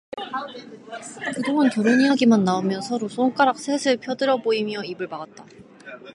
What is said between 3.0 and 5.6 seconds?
손가락 셋을 펴들어 보이며 입을 막았다.